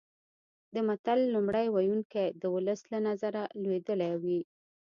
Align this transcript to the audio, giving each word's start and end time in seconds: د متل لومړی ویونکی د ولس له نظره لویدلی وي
د 0.73 0.75
متل 0.87 1.19
لومړی 1.33 1.65
ویونکی 1.75 2.25
د 2.41 2.43
ولس 2.55 2.81
له 2.91 2.99
نظره 3.07 3.43
لویدلی 3.61 4.13
وي 4.23 4.41